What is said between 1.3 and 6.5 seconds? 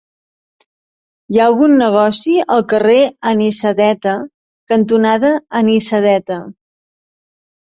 Hi ha algun negoci al carrer Anisadeta cantonada Anisadeta?